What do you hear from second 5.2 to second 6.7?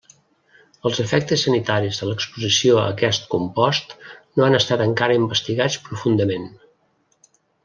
investigats profundament.